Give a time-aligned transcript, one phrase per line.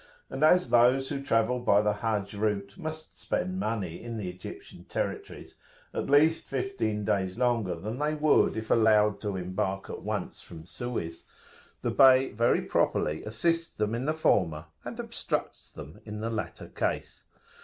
[0.31, 4.31] [FN#9] And as those who travel by the Hajj route must spend money in the
[4.31, 5.57] Egyptian territories
[5.93, 10.65] at least fifteen days longer than they would if allowed to [p.169]embark at once from
[10.65, 11.25] Suez,
[11.83, 16.69] the Bey very properly assists them in the former and obstructs them in the latter
[16.69, 17.25] case.